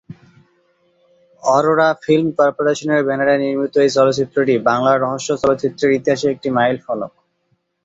Arora 1.43 1.89
film 2.03 2.27
কর্পোরেশনের 2.39 3.01
ব্যানারে 3.07 3.35
নির্মিত 3.37 3.73
এই 3.77 3.89
চলচ্চিত্রটি 3.97 4.55
বাংলা 4.69 4.91
রহস্য 4.95 5.29
চলচ্চিত্রের 5.43 5.95
ইতিহাসে 5.97 6.27
একটি 6.29 6.49
মাইলফলক। 6.57 7.11